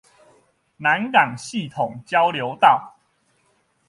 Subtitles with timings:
[0.77, 2.97] 南港系統交流道